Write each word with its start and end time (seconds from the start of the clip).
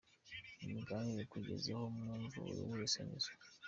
Nimuganire 0.61 1.23
kugeza 1.33 1.65
aho 1.75 1.83
mwumva 1.95 2.37
buri 2.47 2.61
wese 2.73 2.95
anyuzwe. 3.03 3.31